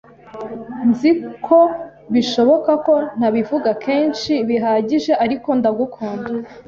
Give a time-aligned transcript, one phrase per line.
[0.89, 1.11] Nzi
[1.45, 1.59] ko
[2.13, 6.31] bishoboka ko ntabivuga kenshi bihagije, ariko ndagukunda.